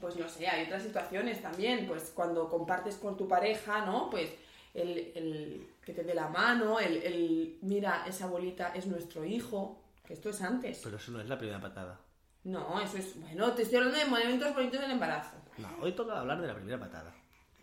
pues 0.00 0.16
no 0.16 0.28
sé, 0.28 0.48
hay 0.48 0.64
otras 0.66 0.82
situaciones 0.82 1.40
también. 1.42 1.86
Pues 1.86 2.10
cuando 2.14 2.48
compartes 2.48 2.96
con 2.96 3.16
tu 3.16 3.28
pareja, 3.28 3.84
¿no? 3.86 4.08
Pues 4.10 4.30
el, 4.74 5.12
el 5.14 5.68
que 5.84 5.92
te 5.92 6.04
dé 6.04 6.14
la 6.14 6.28
mano, 6.28 6.78
el, 6.78 6.96
el, 6.98 7.58
mira, 7.62 8.04
esa 8.06 8.26
bolita 8.26 8.74
es 8.74 8.86
nuestro 8.86 9.24
hijo. 9.24 9.82
Que 10.04 10.14
esto 10.14 10.30
es 10.30 10.40
antes. 10.40 10.80
Pero 10.82 10.96
eso 10.96 11.12
no 11.12 11.20
es 11.20 11.28
la 11.28 11.36
primera 11.36 11.60
patada. 11.60 12.00
No, 12.44 12.80
eso 12.80 12.96
es. 12.96 13.20
Bueno, 13.20 13.52
te 13.52 13.62
estoy 13.62 13.78
hablando 13.78 13.98
de 13.98 14.06
momentos 14.06 14.54
bonitos 14.54 14.80
del 14.80 14.92
embarazo. 14.92 15.36
No, 15.58 15.68
hoy 15.82 15.92
toca 15.92 16.18
hablar 16.18 16.40
de 16.40 16.46
la 16.46 16.54
primera 16.54 16.78
patada. 16.78 17.14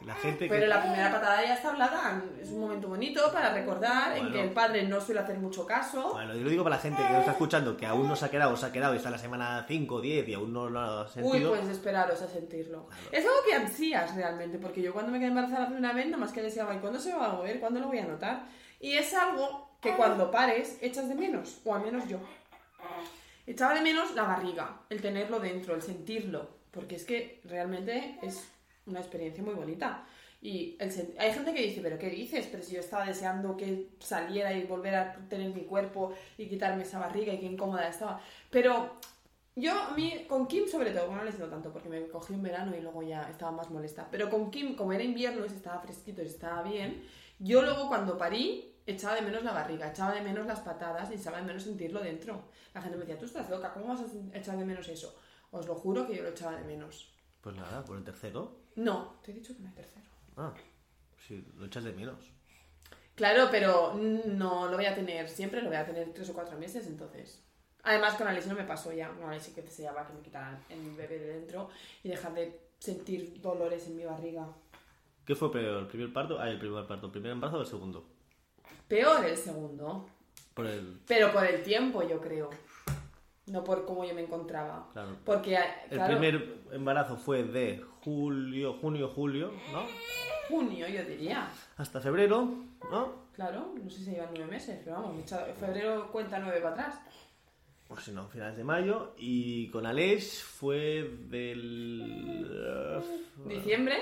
La 0.03 0.13
gente 0.13 0.47
Pero 0.47 0.61
que... 0.61 0.67
la 0.67 0.81
primera 0.81 1.11
patada 1.11 1.41
ya 1.43 1.55
está 1.55 1.69
hablada. 1.69 2.21
Es 2.39 2.49
un 2.49 2.59
momento 2.59 2.87
bonito 2.89 3.31
para 3.31 3.53
recordar 3.53 4.11
en 4.17 4.23
Bueno. 4.25 4.33
que 4.35 4.41
el 4.43 4.51
padre 4.51 4.83
no 4.83 4.99
suele 5.01 5.21
hacer 5.21 5.37
mucho 5.39 5.65
caso. 5.65 6.11
Bueno, 6.13 6.35
yo 6.35 6.43
lo 6.43 6.49
digo 6.49 6.63
para 6.63 6.75
la 6.75 6.81
gente 6.81 7.01
que 7.01 7.09
nos 7.09 7.19
está 7.21 7.31
escuchando, 7.31 7.75
que 7.77 7.85
aún 7.85 8.07
no 8.07 8.15
se 8.15 8.25
ha 8.25 8.29
quedado 8.29 8.55
se 8.57 8.65
ha 8.67 8.71
quedado 8.71 8.93
y 8.93 8.97
está 8.97 9.09
en 9.09 9.13
la 9.13 9.17
semana 9.19 9.65
5 9.67 9.95
o 9.95 10.01
10 10.01 10.27
y 10.27 10.33
aún 10.33 10.53
no 10.53 10.69
lo 10.69 10.79
ha 10.79 11.03
Uy, 11.05 11.09
sentido. 11.09 11.49
pues 11.55 11.67
esperaros 11.69 12.21
a 12.21 12.27
sentirlo. 12.27 12.87
Es 13.11 13.23
algo 13.25 13.37
que 13.47 13.55
ansías 13.55 14.13
realmente, 14.15 14.59
porque 14.59 14.81
yo 14.81 14.93
cuando 14.93 15.11
me 15.11 15.17
quedé 15.17 15.29
embarazada 15.29 15.61
la 15.61 15.67
primera 15.69 15.93
vez, 15.93 16.05
nada 16.07 16.17
más 16.17 16.31
que 16.31 16.41
deseaba, 16.43 16.75
¿y 16.75 16.79
cuándo 16.79 16.99
se 16.99 17.13
va 17.13 17.25
a 17.27 17.29
mover? 17.33 17.59
¿Cuándo 17.59 17.79
lo 17.79 17.87
voy 17.87 17.99
a 17.99 18.05
notar? 18.05 18.43
Y 18.79 18.93
es 18.97 19.13
algo 19.13 19.69
que 19.81 19.93
cuando 19.95 20.29
pares 20.29 20.77
echas 20.81 21.07
de 21.09 21.15
menos, 21.15 21.61
o 21.63 21.73
al 21.73 21.81
menos 21.81 22.07
yo. 22.07 22.19
Echaba 23.47 23.73
de 23.75 23.81
menos 23.81 24.13
la 24.15 24.23
barriga, 24.23 24.81
el 24.89 25.01
tenerlo 25.01 25.39
dentro, 25.39 25.75
el 25.75 25.81
sentirlo, 25.81 26.49
porque 26.71 26.95
es 26.95 27.05
que 27.05 27.41
realmente 27.45 28.17
es 28.21 28.51
una 28.86 29.00
experiencia 29.00 29.44
muy 29.44 29.54
bonita. 29.54 30.06
Y 30.42 30.77
hay 30.80 31.32
gente 31.32 31.54
que 31.54 31.62
dice, 31.62 31.82
pero 31.82 31.98
¿qué 31.98 32.10
dices? 32.10 32.48
Pero 32.51 32.62
si 32.62 32.75
yo 32.75 32.80
estaba 32.80 33.06
deseando 33.06 33.58
que 33.58 33.89
saliera 34.00 34.54
y 34.54 34.65
volver 34.65 34.94
a 34.96 35.13
tener 35.27 35.54
mi 35.54 35.63
cuerpo 35.63 36.13
y 36.38 36.48
quitarme 36.48 36.84
esa 36.84 37.00
barriga 37.00 37.34
y 37.34 37.39
qué 37.39 37.48
incómoda 37.48 37.88
estaba. 37.88 38.22
Pero 38.51 38.98
yo, 39.56 39.72
a 39.72 39.92
mí, 39.94 40.25
con 40.27 40.46
Kim 40.46 40.68
sobre 40.68 40.92
todo, 40.92 41.08
bueno, 41.08 41.24
no 41.24 41.30
les 41.30 41.39
no 41.39 41.48
tanto 41.48 41.72
porque 41.72 41.89
me 41.89 42.08
cogí 42.10 42.34
un 42.34 42.44
verano 42.44 42.75
y 42.75 42.82
luego 42.82 43.01
ya 43.01 43.24
estaba 43.30 43.51
más 43.51 43.72
molesta. 43.72 44.08
Pero 44.12 44.30
con 44.30 44.51
Kim, 44.51 44.75
como 44.75 44.94
era 44.94 45.04
invierno 45.04 45.46
y 45.46 45.48
estaba 45.48 45.80
fresquito 45.80 46.22
y 46.22 46.27
estaba 46.27 46.62
bien, 46.62 47.04
yo 47.39 47.62
luego 47.63 47.88
cuando 47.88 48.18
parí 48.18 48.75
echaba 48.86 49.15
de 49.15 49.22
menos 49.22 49.44
la 49.44 49.54
barriga, 49.54 49.89
echaba 49.89 50.13
de 50.13 50.22
menos 50.22 50.46
las 50.46 50.60
patadas 50.60 51.10
y 51.10 51.15
echaba 51.15 51.38
de 51.38 51.44
menos 51.44 51.63
sentirlo 51.63 52.01
dentro. 52.01 52.50
La 52.74 52.82
gente 52.82 52.98
me 52.98 53.06
decía, 53.06 53.18
tú 53.18 53.25
estás 53.25 53.50
loca, 53.50 53.74
¿cómo 53.74 53.88
vas 53.88 54.01
a 54.01 54.38
echar 54.38 54.58
de 54.58 54.65
menos 54.65 54.88
eso? 54.89 55.18
Os 55.50 55.65
lo 55.65 55.74
juro 55.74 56.06
que 56.06 56.18
yo 56.18 56.24
lo 56.24 56.30
echaba 56.30 56.56
de 56.56 56.65
menos. 56.65 57.12
Pues 57.42 57.56
nada, 57.56 57.84
por 57.84 57.98
el 57.98 58.04
tercero. 58.04 58.64
No, 58.75 59.15
te 59.24 59.32
he 59.32 59.36
dicho 59.36 59.55
que 59.55 59.62
no 59.62 59.70
hay 59.70 59.75
tercero. 59.75 60.05
Ah, 60.38 60.53
si 61.27 61.46
lo 61.58 61.65
echas 61.65 61.84
de 61.84 61.94
menos. 61.94 62.32
Claro, 63.15 63.48
pero 63.50 63.94
no 63.94 64.67
lo 64.70 64.75
voy 64.75 64.86
a 64.86 64.94
tener 64.96 65.29
siempre, 65.29 65.62
lo 65.62 65.70
voy 65.70 65.77
a 65.77 65.86
tener 65.86 66.13
tres 66.13 66.29
o 66.29 66.34
cuatro 66.34 66.58
meses, 66.58 66.86
entonces. 66.88 67.41
Además, 67.84 68.15
con 68.15 68.27
Alice 68.27 68.50
no 68.50 68.55
me 68.55 68.63
pasó 68.65 68.91
ya. 68.91 69.10
No, 69.13 69.29
Alice 69.29 69.48
sí 69.50 69.55
que 69.55 69.62
deseaba 69.62 70.05
que 70.05 70.13
me 70.13 70.22
quitaran 70.22 70.60
el 70.70 70.96
bebé 70.96 71.20
de 71.20 71.27
dentro 71.39 71.70
y 72.03 72.10
dejar 72.10 72.34
de 72.34 72.60
sentir 72.79 73.39
dolores 73.41 73.88
en 73.88 73.96
mi 73.96 74.03
barriga. 74.03 74.48
¿Qué 75.25 75.36
fue 75.36 75.51
peor, 75.51 75.82
el 75.82 75.88
primer 75.88 76.12
parto? 76.12 76.39
Ah, 76.39 76.50
el 76.50 76.60
primer 76.60 76.86
parto, 76.86 77.05
¿el 77.05 77.12
primer 77.12 77.32
embarazo 77.32 77.58
o 77.60 77.62
el 77.62 77.67
segundo? 77.67 78.05
Peor 78.88 79.25
el 79.25 79.38
segundo, 79.38 80.08
Por 80.53 80.67
el... 80.67 81.00
pero 81.08 81.32
por 81.32 81.46
el 81.46 81.63
tiempo, 81.63 82.08
yo 82.08 82.20
creo. 82.20 82.50
No 83.47 83.63
por 83.63 83.85
cómo 83.85 84.03
yo 84.05 84.15
me 84.15 84.21
encontraba. 84.23 84.89
Claro. 84.93 85.17
Porque, 85.23 85.55
El 85.89 85.97
claro, 85.97 86.17
primer 86.17 86.57
embarazo 86.71 87.15
fue 87.15 87.43
de 87.43 87.83
julio, 88.03 88.73
junio, 88.73 89.09
julio, 89.09 89.51
¿no? 89.71 89.83
junio, 90.49 90.87
yo 90.87 91.03
diría. 91.05 91.47
Hasta 91.77 91.99
febrero, 92.01 92.47
¿no? 92.91 93.25
Claro, 93.33 93.73
no 93.81 93.89
sé 93.89 94.03
si 94.03 94.11
llevan 94.11 94.29
nueve 94.35 94.49
meses, 94.51 94.79
pero 94.83 94.95
vamos, 94.97 95.13
me 95.13 95.19
he 95.19 95.23
echado- 95.23 95.53
febrero 95.55 96.11
cuenta 96.11 96.39
nueve 96.39 96.59
para 96.61 96.71
atrás. 96.73 96.99
O 97.87 97.97
si 97.97 98.11
no, 98.11 98.27
finales 98.29 98.57
de 98.57 98.63
mayo. 98.63 99.13
Y 99.17 99.69
con 99.69 99.85
Aleix 99.85 100.41
fue 100.41 101.03
del... 101.29 103.01
uh, 103.37 103.47
¿Diciembre? 103.47 103.97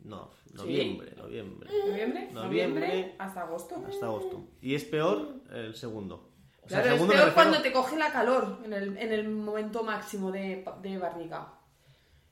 No, 0.00 0.32
noviembre, 0.52 1.14
noviembre. 1.16 1.70
¿Noviembre? 1.86 2.28
Noviembre. 2.32 3.14
hasta 3.18 3.42
agosto. 3.42 3.82
Hasta 3.88 4.06
agosto. 4.06 4.44
Y 4.60 4.74
es 4.74 4.84
peor 4.84 5.28
el 5.52 5.74
segundo. 5.76 6.30
O 6.64 6.68
sea, 6.68 6.80
Claro, 6.82 6.96
es 6.96 7.00
peor 7.02 7.10
refiero- 7.12 7.34
cuando 7.34 7.62
te 7.62 7.72
coge 7.72 7.96
la 7.96 8.10
calor 8.10 8.60
en 8.64 8.72
el, 8.72 8.96
en 8.96 9.12
el 9.12 9.28
momento 9.28 9.82
máximo 9.82 10.30
de, 10.32 10.64
de 10.82 10.98
barriga. 10.98 11.52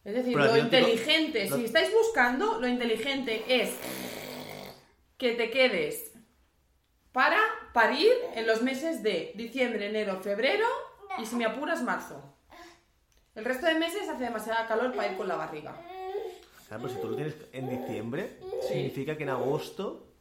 Es 0.04 0.14
decir, 0.14 0.32
Pero 0.34 0.46
lo 0.46 0.56
inteligente, 0.56 1.48
no- 1.48 1.56
si 1.56 1.64
estáis 1.66 1.92
buscando, 1.92 2.58
lo 2.58 2.66
inteligente 2.66 3.44
es 3.48 3.74
que 5.18 5.32
te 5.34 5.50
quedes 5.50 6.12
para 7.12 7.38
parir 7.72 8.10
en 8.34 8.46
los 8.46 8.62
meses 8.62 9.02
de 9.02 9.32
diciembre, 9.36 9.86
enero, 9.88 10.20
febrero 10.20 10.66
y 11.18 11.26
si 11.26 11.36
me 11.36 11.44
apuras, 11.44 11.82
marzo. 11.82 12.22
El 13.34 13.44
resto 13.44 13.66
de 13.66 13.74
meses 13.74 14.08
hace 14.08 14.24
demasiada 14.24 14.66
calor 14.66 14.94
para 14.94 15.10
ir 15.12 15.16
con 15.16 15.28
la 15.28 15.36
barriga. 15.36 15.74
Claro, 16.68 16.82
pero 16.84 16.88
si 16.94 17.00
tú 17.00 17.08
lo 17.10 17.16
tienes 17.16 17.34
en 17.52 17.68
diciembre, 17.68 18.38
significa 18.66 19.16
que 19.16 19.22
en 19.24 19.28
agosto 19.28 20.11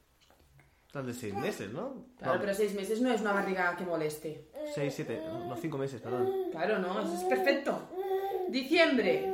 estás 0.92 1.06
de 1.08 1.14
seis 1.14 1.34
meses, 1.34 1.72
¿no? 1.72 2.04
Claro, 2.20 2.38
pero 2.42 2.54
seis 2.54 2.74
meses 2.76 3.00
no 3.00 3.10
es 3.14 3.22
una 3.22 3.32
barriga 3.32 3.78
que 3.78 3.86
moleste. 3.86 4.50
Seis, 4.76 4.94
siete, 4.94 5.22
no, 5.26 5.56
cinco 5.56 5.78
meses, 5.78 6.02
perdón. 6.02 6.30
Claro, 6.52 6.80
no, 6.80 7.00
eso 7.02 7.14
es 7.16 7.24
perfecto. 7.24 7.88
Diciembre, 8.50 9.32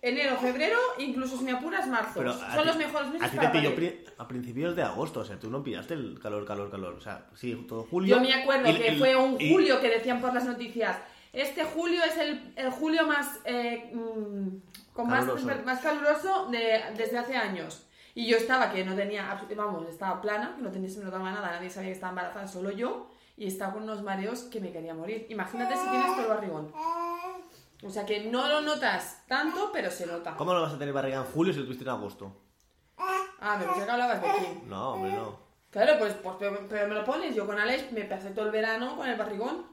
enero, 0.00 0.38
febrero, 0.38 0.78
incluso 0.96 1.36
si 1.36 1.44
me 1.44 1.52
apuras, 1.52 1.86
marzo. 1.88 2.12
Pero 2.16 2.30
a 2.30 2.54
Son 2.54 2.62
ti- 2.62 2.68
los 2.68 2.76
mejores 2.78 3.08
meses 3.08 3.22
A 3.22 3.30
ti 3.30 3.32
te 3.32 3.36
para 3.36 3.52
pilló 3.52 3.74
parir. 3.74 4.02
pri- 4.04 4.14
a 4.16 4.26
principios 4.28 4.74
de 4.74 4.82
agosto, 4.82 5.20
o 5.20 5.24
sea, 5.26 5.38
tú 5.38 5.50
no 5.50 5.62
pillaste 5.62 5.92
el 5.92 6.18
calor, 6.18 6.46
calor, 6.46 6.70
calor. 6.70 6.94
O 6.94 7.00
sea, 7.02 7.26
sí, 7.34 7.66
todo 7.68 7.82
julio. 7.84 8.16
Yo 8.16 8.22
me 8.22 8.32
acuerdo 8.32 8.70
y- 8.70 8.76
que 8.78 8.92
y- 8.94 8.98
fue 8.98 9.14
un 9.14 9.38
y- 9.38 9.52
julio 9.52 9.78
que 9.78 9.90
decían 9.90 10.22
por 10.22 10.32
las 10.32 10.46
noticias. 10.46 10.96
Este 11.34 11.64
julio 11.64 12.00
es 12.02 12.16
el, 12.16 12.54
el 12.56 12.70
julio 12.70 13.06
más, 13.06 13.40
eh, 13.44 13.90
mm, 13.92 14.94
con 14.94 15.06
más, 15.06 15.26
Caluroso. 15.26 15.62
más 15.66 15.80
caluroso 15.80 16.46
de, 16.50 16.80
desde 16.96 17.18
hace 17.18 17.36
años. 17.36 17.85
Y 18.16 18.26
yo 18.26 18.38
estaba 18.38 18.72
que 18.72 18.82
no 18.82 18.94
tenía, 18.96 19.38
vamos, 19.54 19.86
estaba 19.90 20.22
plana, 20.22 20.54
que 20.56 20.62
no 20.62 20.70
tenía, 20.70 20.88
se 20.88 21.00
me 21.00 21.04
notaba 21.04 21.30
nada, 21.30 21.50
nadie 21.50 21.68
sabía 21.68 21.90
que 21.90 21.96
estaba 21.96 22.12
embarazada, 22.12 22.46
solo 22.46 22.70
yo. 22.70 23.10
Y 23.36 23.46
estaba 23.46 23.74
con 23.74 23.82
unos 23.82 24.02
mareos 24.02 24.44
que 24.44 24.58
me 24.58 24.72
quería 24.72 24.94
morir. 24.94 25.26
Imagínate 25.28 25.76
si 25.76 25.86
tienes 25.86 26.12
todo 26.12 26.22
el 26.22 26.28
barrigón. 26.28 26.72
O 27.84 27.90
sea 27.90 28.06
que 28.06 28.24
no 28.30 28.48
lo 28.48 28.62
notas 28.62 29.22
tanto, 29.28 29.68
pero 29.70 29.90
se 29.90 30.06
nota. 30.06 30.34
¿Cómo 30.34 30.54
no 30.54 30.62
vas 30.62 30.72
a 30.72 30.78
tener 30.78 30.94
barriga 30.94 31.18
en 31.18 31.24
julio 31.24 31.52
si 31.52 31.58
lo 31.58 31.66
tuviste 31.66 31.84
en 31.84 31.90
agosto? 31.90 32.34
Ah, 32.96 33.58
me 33.58 33.66
pensé 33.66 33.84
que 33.84 33.90
hablabas 33.90 34.22
de 34.22 34.28
aquí. 34.30 34.62
No, 34.64 34.94
hombre, 34.94 35.12
no. 35.12 35.38
Claro, 35.68 35.98
pues, 35.98 36.14
pues 36.14 36.36
pero, 36.38 36.58
pero 36.70 36.88
me 36.88 36.94
lo 36.94 37.04
pones. 37.04 37.34
Yo 37.36 37.46
con 37.46 37.58
Alex 37.58 37.92
me 37.92 38.06
pasé 38.06 38.30
todo 38.30 38.46
el 38.46 38.50
verano 38.50 38.96
con 38.96 39.06
el 39.06 39.18
barrigón. 39.18 39.66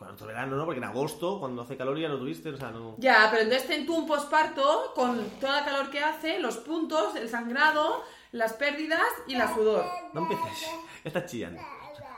Bueno, 0.00 0.14
todo 0.16 0.28
verano 0.28 0.56
no, 0.56 0.64
porque 0.64 0.78
en 0.78 0.84
agosto, 0.84 1.38
cuando 1.40 1.62
hace 1.62 1.76
calor, 1.76 1.98
ya 1.98 2.08
lo 2.08 2.18
tuviste, 2.18 2.50
o 2.50 2.56
sea, 2.56 2.70
no. 2.70 2.94
Ya, 2.98 3.28
pero 3.30 3.42
entonces 3.42 3.66
ten 3.68 3.86
tú 3.86 3.94
un 3.96 4.06
posparto 4.06 4.92
con 4.94 5.24
toda 5.40 5.60
la 5.60 5.64
calor 5.64 5.90
que 5.90 6.00
hace, 6.00 6.38
los 6.40 6.56
puntos, 6.58 7.14
el 7.16 7.28
sangrado, 7.28 8.02
las 8.32 8.52
pérdidas 8.54 9.06
y 9.26 9.36
la 9.36 9.54
sudor. 9.54 9.84
No 10.12 10.22
empieces. 10.22 10.68
Estás 11.04 11.26
chillando. 11.26 11.60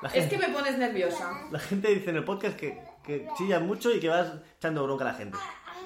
La 0.03 0.09
Es 0.11 0.29
que 0.29 0.39
me 0.39 0.49
pones 0.49 0.79
nerviosa. 0.79 1.31
la 1.51 1.59
gente 1.59 1.89
dice 1.89 2.11
en 2.11 2.17
el 2.17 2.25
podcast 2.25 2.57
que, 2.57 2.83
que 3.05 3.29
chillas 3.37 3.63
mucho 3.63 3.91
y 3.93 4.01
que 4.01 4.09
vas 4.09 4.33
echando 4.59 4.85
bronca 4.85 5.05
a 5.05 5.13
la 5.13 5.15
gente. 5.15 5.39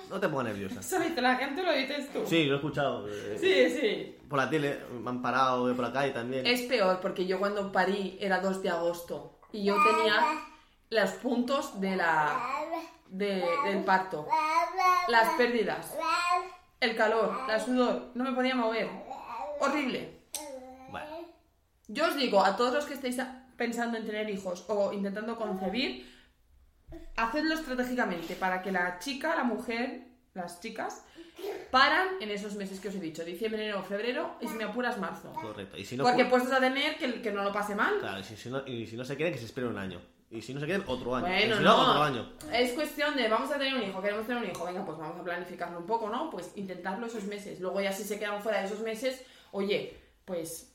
No 0.09 0.19
te 0.19 0.29
pongas 0.29 0.47
nerviosa. 0.47 0.81
Eso 0.81 0.99
dice 0.99 1.21
la 1.23 1.37
gente, 1.37 1.63
lo 1.63 1.73
dices 1.73 2.13
tú. 2.13 2.21
Sí, 2.27 2.47
lo 2.47 2.55
he 2.55 2.57
escuchado. 2.57 3.07
eh, 3.09 3.37
sí. 3.41 3.79
sí. 3.81 4.17
Por 4.29 4.39
la 4.39 4.51
tele, 4.51 4.81
me 5.01 5.09
han 5.11 5.23
parado 5.23 5.65
por 5.75 5.85
la 5.85 5.93
calle 5.93 6.13
también. 6.13 6.45
Es 6.47 6.63
peor 6.63 6.99
porque 7.01 7.27
yo 7.27 7.39
cuando 7.39 7.71
parí 7.71 8.17
era 8.21 8.41
2 8.41 8.63
de 8.63 8.71
agosto 8.71 9.39
y 9.53 9.65
yo 9.65 9.77
tenía 9.85 10.21
los 10.91 11.11
puntos 11.13 11.81
de 11.81 11.97
la, 11.97 12.37
de- 13.09 13.45
del 13.65 13.85
parto, 13.85 14.27
las 15.09 15.35
pérdidas, 15.35 15.95
el 16.81 16.97
calor, 16.97 17.39
la 17.47 17.61
sudor, 17.61 18.11
no 18.15 18.25
me 18.25 18.33
podía 18.33 18.55
mover. 18.55 18.89
Horrible. 19.61 20.21
Bueno, 20.91 21.07
Yo 21.89 22.07
os 22.07 22.17
digo, 22.17 22.45
a 22.45 22.57
todos 22.57 22.73
los 22.75 22.87
que 22.87 22.95
estáis 22.95 23.19
a- 23.19 23.47
pensando 23.57 23.97
en 23.99 24.07
tener 24.07 24.29
hijos 24.31 24.65
o 24.69 24.93
intentando 24.93 25.37
concebir, 25.37 26.09
hacedlo 27.17 27.55
estratégicamente 27.55 28.35
para 28.35 28.63
que 28.63 28.73
la 28.73 28.99
chica, 28.99 29.37
la 29.37 29.45
mujer, 29.45 30.09
las 30.35 30.61
chicas, 30.61 31.05
paran 31.71 32.09
en 32.21 32.31
esos 32.31 32.55
meses 32.55 32.81
que 32.81 32.89
os 32.89 32.95
he 32.95 33.01
dicho, 33.01 33.25
diciembre, 33.25 33.63
enero, 33.63 33.83
febrero 33.83 34.37
y 34.41 34.49
si 34.49 34.55
me 34.55 34.65
apuras, 34.65 34.99
marzo. 34.99 35.33
correcto. 35.35 35.77
Y 35.77 35.85
si 35.85 35.97
no, 35.97 36.03
Porque 36.05 36.25
pu- 36.27 36.31
puestos 36.31 36.53
a 36.53 36.59
tener 36.61 36.97
que, 36.97 37.21
que 37.23 37.31
no 37.33 37.45
lo 37.45 37.53
pase 37.53 37.75
mal. 37.75 37.99
Claro, 38.01 38.21
y 38.21 38.25
si, 38.25 38.37
si 38.37 38.51
no, 38.51 38.67
y 38.67 38.87
si 38.87 38.97
no 38.97 39.05
se 39.05 39.15
quieren, 39.17 39.33
que 39.35 39.39
se 39.41 39.47
espere 39.47 39.67
un 39.69 39.79
año. 39.79 40.01
Y 40.31 40.41
si 40.43 40.55
no 40.55 40.61
se 40.61 40.67
quieren, 40.67 40.85
otro 40.87 41.17
año. 41.17 41.27
Bueno, 41.27 41.57
si 41.57 41.63
no, 41.63 41.77
no, 41.77 41.91
otro 41.91 42.03
año. 42.03 42.33
es 42.53 42.73
cuestión 42.73 43.17
de 43.17 43.29
vamos 43.29 43.51
a 43.51 43.59
tener 43.59 43.75
un 43.75 43.83
hijo, 43.83 44.01
queremos 44.01 44.27
tener 44.27 44.43
un 44.43 44.49
hijo, 44.49 44.65
venga, 44.65 44.85
pues 44.85 44.97
vamos 44.97 45.19
a 45.19 45.25
planificarlo 45.25 45.79
un 45.79 45.87
poco, 45.87 46.09
¿no? 46.09 46.31
Pues 46.31 46.53
intentarlo 46.55 47.07
esos 47.07 47.25
meses. 47.25 47.59
Luego 47.59 47.81
ya 47.81 47.93
si 47.93 48.05
se 48.05 48.19
quedan 48.19 48.41
fuera 48.41 48.61
de 48.61 48.67
esos 48.67 48.81
meses, 48.81 49.23
oye, 49.51 49.97
pues 50.25 50.73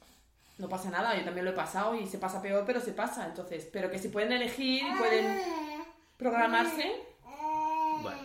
no 0.57 0.67
pasa 0.67 0.89
nada, 0.89 1.17
yo 1.17 1.23
también 1.23 1.45
lo 1.45 1.51
he 1.51 1.55
pasado 1.55 1.95
y 1.95 2.05
se 2.05 2.17
pasa 2.17 2.41
peor, 2.41 2.63
pero 2.65 2.81
se 2.81 2.91
pasa, 2.91 3.25
entonces, 3.25 3.67
pero 3.71 3.89
que 3.89 3.97
si 3.97 4.09
pueden 4.09 4.33
elegir 4.33 4.83
pueden 4.97 5.41
programarse, 6.17 6.93
Bueno, 8.01 8.19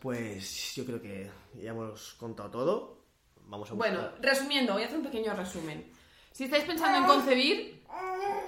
pues 0.00 0.74
yo 0.76 0.84
creo 0.84 1.00
que 1.00 1.28
ya 1.54 1.70
hemos 1.70 2.14
contado 2.14 2.50
todo. 2.50 2.98
Vamos 3.46 3.70
a 3.70 3.74
bueno, 3.74 4.10
resumiendo, 4.20 4.74
voy 4.74 4.82
a 4.84 4.86
hacer 4.86 4.98
un 4.98 5.04
pequeño 5.04 5.34
resumen. 5.34 5.92
Si 6.32 6.44
estáis 6.44 6.64
pensando 6.64 6.98
en 6.98 7.04
concebir, 7.04 7.83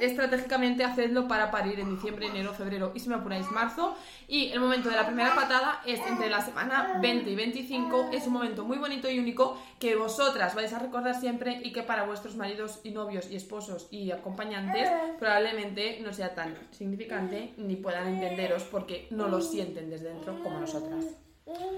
estratégicamente 0.01 0.85
hacedlo 0.85 1.29
para 1.29 1.51
parir 1.51 1.81
en 1.81 1.95
diciembre, 1.95 2.27
enero, 2.27 2.53
febrero 2.53 2.93
y 2.95 3.01
si 3.01 3.09
me 3.09 3.17
apuráis 3.17 3.51
marzo. 3.51 3.97
Y 4.29 4.49
el 4.49 4.61
momento 4.61 4.89
de 4.89 4.97
la 4.97 5.07
primera 5.07 5.35
patada 5.35 5.83
es 5.87 6.01
entre 6.07 6.29
la 6.29 6.41
semana 6.41 6.99
20 7.01 7.31
y 7.31 7.35
25. 7.35 8.11
Es 8.13 8.27
un 8.27 8.35
momento 8.35 8.65
muy 8.65 8.79
bonito 8.79 9.09
y 9.09 9.19
único 9.19 9.59
que 9.79 9.97
vosotras 9.97 10.55
vais 10.55 10.73
a 10.73 10.79
recordar 10.79 11.19
siempre 11.19 11.61
y 11.63 11.73
que 11.73 11.83
para 11.83 12.05
vuestros 12.05 12.37
maridos 12.37 12.81
y 12.85 12.91
novios 12.91 13.31
y 13.31 13.37
esposos 13.37 13.89
y 13.91 14.11
acompañantes 14.11 14.91
probablemente 15.19 16.01
no 16.03 16.13
sea 16.13 16.35
tan 16.35 16.57
significante 16.71 17.55
ni 17.57 17.77
puedan 17.77 18.09
entenderos 18.09 18.65
porque 18.65 19.07
no 19.11 19.29
lo 19.29 19.41
sienten 19.41 19.91
desde 19.91 20.09
dentro 20.09 20.43
como 20.43 20.61
nosotras. 20.61 21.05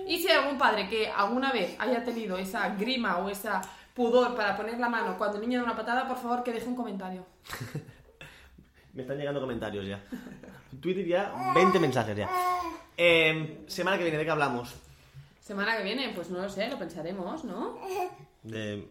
Y 0.06 0.18
si 0.18 0.28
hay 0.28 0.38
algún 0.38 0.56
padre 0.56 0.88
que 0.88 1.08
alguna 1.08 1.52
vez 1.52 1.76
haya 1.78 2.02
tenido 2.02 2.38
esa 2.38 2.70
grima 2.70 3.18
o 3.18 3.28
esa 3.28 3.60
pudor 3.98 4.34
para 4.36 4.56
poner 4.56 4.78
la 4.78 4.88
mano 4.88 5.18
cuando 5.18 5.36
el 5.38 5.42
niño 5.42 5.58
da 5.58 5.64
una 5.66 5.76
patada, 5.76 6.06
por 6.06 6.16
favor 6.16 6.42
que 6.44 6.52
deje 6.52 6.66
un 6.68 6.76
comentario. 6.76 7.26
Me 8.94 9.02
están 9.02 9.18
llegando 9.18 9.40
comentarios 9.40 9.84
ya. 9.86 10.00
Twitter 10.80 11.04
ya, 11.04 11.52
20 11.54 11.78
mensajes 11.80 12.16
ya. 12.16 12.30
Eh, 12.96 13.64
semana 13.66 13.96
que 13.98 14.04
viene, 14.04 14.18
¿de 14.18 14.24
qué 14.24 14.30
hablamos? 14.30 14.74
Semana 15.40 15.76
que 15.76 15.82
viene, 15.82 16.12
pues 16.14 16.30
no 16.30 16.38
lo 16.40 16.48
sé, 16.48 16.68
lo 16.68 16.78
pensaremos, 16.78 17.42
¿no? 17.44 17.76
¿De 18.42 18.88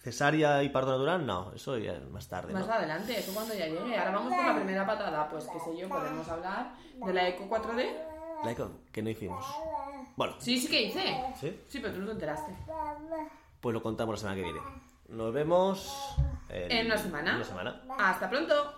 cesárea 0.00 0.62
y 0.62 0.68
parto 0.70 0.92
natural? 0.92 1.24
No, 1.26 1.52
eso 1.54 1.76
ya 1.78 1.92
es 1.92 2.08
más 2.10 2.26
tarde, 2.28 2.52
Más 2.52 2.66
¿no? 2.66 2.72
adelante, 2.72 3.18
eso 3.18 3.32
cuando 3.34 3.54
ya 3.54 3.66
llegue. 3.66 3.96
Ahora 3.96 4.10
vamos 4.12 4.34
con 4.34 4.46
la 4.46 4.54
primera 4.56 4.86
patada, 4.86 5.28
pues 5.28 5.44
qué 5.44 5.58
sé 5.60 5.76
yo, 5.76 5.88
podemos 5.88 6.28
hablar 6.28 6.72
de 7.04 7.12
la 7.12 7.28
Eco 7.28 7.48
4D. 7.48 7.86
La 8.44 8.52
eco, 8.52 8.70
que 8.92 9.02
no 9.02 9.10
hicimos. 9.10 9.44
Bueno, 10.16 10.34
Sí, 10.38 10.58
sí 10.60 10.68
que 10.68 10.82
hice. 10.82 11.00
¿sí? 11.40 11.60
Sí, 11.68 11.80
pero 11.80 11.92
tú 11.94 12.00
no 12.00 12.06
te 12.06 12.12
enteraste. 12.12 12.52
Pues 13.60 13.74
lo 13.74 13.82
contamos 13.82 14.14
la 14.14 14.18
semana 14.18 14.36
que 14.36 14.42
viene. 14.42 14.60
Nos 15.08 15.32
vemos... 15.32 16.16
En 16.48 16.86
una 16.86 16.96
semana. 16.96 17.30
En 17.30 17.36
una 17.36 17.44
semana. 17.44 17.82
Hasta 17.98 18.30
pronto. 18.30 18.77